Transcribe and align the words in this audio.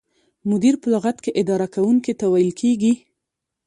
مدیر 0.49 0.75
په 0.81 0.87
لغت 0.93 1.17
کې 1.23 1.31
اداره 1.41 1.67
کوونکي 1.75 2.13
ته 2.19 2.25
ویل 2.31 2.51
کیږي. 2.61 2.93